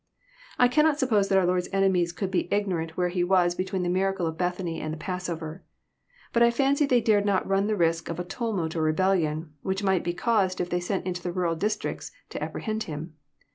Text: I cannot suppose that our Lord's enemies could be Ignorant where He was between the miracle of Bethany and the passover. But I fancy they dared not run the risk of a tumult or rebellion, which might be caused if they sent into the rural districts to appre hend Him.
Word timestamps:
I 0.57 0.67
cannot 0.67 0.97
suppose 0.97 1.29
that 1.29 1.37
our 1.37 1.45
Lord's 1.45 1.69
enemies 1.71 2.11
could 2.11 2.31
be 2.31 2.51
Ignorant 2.51 2.97
where 2.97 3.09
He 3.09 3.23
was 3.23 3.53
between 3.53 3.83
the 3.83 3.87
miracle 3.87 4.25
of 4.25 4.35
Bethany 4.35 4.81
and 4.81 4.91
the 4.91 4.97
passover. 4.97 5.63
But 6.33 6.41
I 6.41 6.49
fancy 6.49 6.87
they 6.87 7.01
dared 7.01 7.23
not 7.23 7.47
run 7.47 7.67
the 7.67 7.75
risk 7.77 8.09
of 8.09 8.19
a 8.19 8.23
tumult 8.25 8.75
or 8.75 8.81
rebellion, 8.81 9.53
which 9.61 9.83
might 9.83 10.03
be 10.03 10.13
caused 10.15 10.59
if 10.59 10.71
they 10.71 10.79
sent 10.79 11.05
into 11.05 11.21
the 11.21 11.31
rural 11.31 11.53
districts 11.55 12.11
to 12.29 12.39
appre 12.39 12.63
hend 12.63 12.83
Him. 12.85 13.13